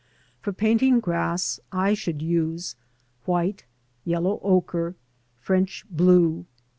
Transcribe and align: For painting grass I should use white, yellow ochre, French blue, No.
For 0.41 0.51
painting 0.51 0.99
grass 0.99 1.59
I 1.71 1.93
should 1.93 2.23
use 2.23 2.75
white, 3.25 3.65
yellow 4.03 4.39
ochre, 4.41 4.95
French 5.39 5.85
blue, 5.91 6.31
No. 6.37 6.45